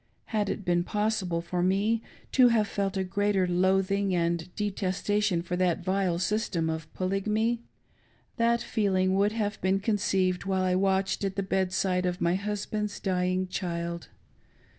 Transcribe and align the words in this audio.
Had 0.33 0.49
it 0.49 0.65
been 0.65 0.83
possible 0.83 1.43
for^i^me 1.43 2.01
to 2.31 2.47
have 2.47 2.67
felt 2.67 2.97
a 2.97 3.03
greater 3.03 3.45
loathing 3.47 4.15
and 4.15 4.49
detestation 4.55 5.43
for; 5.43 5.55
that 5.55 5.83
vile, 5.83 6.17
system 6.17 6.71
of 6.71 6.91
Polygamy, 6.95 7.61
that 8.37 8.63
feeling 8.63 9.13
would 9.13 9.33
have 9.33 9.61
been 9.61 9.79
conceived 9.79 10.43
while 10.45 10.63
I 10.63 10.73
watched 10.73 11.23
at 11.23 11.35
the 11.35 11.43
bed 11.43 11.71
side 11.71 12.07
of 12.07 12.19
my 12.19 12.33
husband's 12.33 12.99
dying. 12.99 13.47
child. 13.47 14.07